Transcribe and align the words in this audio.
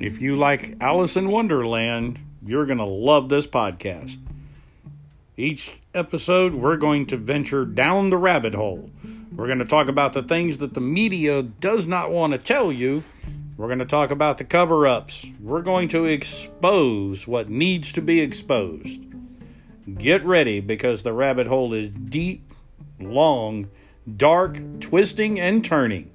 If 0.00 0.20
you 0.20 0.36
like 0.36 0.76
Alice 0.80 1.16
in 1.16 1.28
Wonderland, 1.28 2.18
you're 2.44 2.66
going 2.66 2.78
to 2.78 2.84
love 2.84 3.28
this 3.28 3.46
podcast. 3.46 4.18
Each 5.36 5.72
episode, 5.94 6.52
we're 6.54 6.76
going 6.76 7.06
to 7.06 7.16
venture 7.16 7.64
down 7.64 8.10
the 8.10 8.16
rabbit 8.16 8.54
hole. 8.54 8.90
We're 9.34 9.46
going 9.46 9.60
to 9.60 9.64
talk 9.64 9.86
about 9.86 10.12
the 10.12 10.22
things 10.22 10.58
that 10.58 10.74
the 10.74 10.80
media 10.80 11.42
does 11.42 11.86
not 11.86 12.10
want 12.10 12.32
to 12.32 12.38
tell 12.40 12.72
you. 12.72 13.04
We're 13.56 13.68
going 13.68 13.78
to 13.78 13.84
talk 13.84 14.10
about 14.10 14.38
the 14.38 14.44
cover 14.44 14.84
ups. 14.84 15.24
We're 15.40 15.62
going 15.62 15.88
to 15.90 16.06
expose 16.06 17.28
what 17.28 17.48
needs 17.48 17.92
to 17.92 18.02
be 18.02 18.20
exposed. 18.20 19.00
Get 19.96 20.24
ready 20.24 20.58
because 20.58 21.04
the 21.04 21.12
rabbit 21.12 21.46
hole 21.46 21.72
is 21.72 21.90
deep, 21.90 22.52
long, 22.98 23.68
dark, 24.16 24.58
twisting, 24.80 25.38
and 25.38 25.64
turning. 25.64 26.10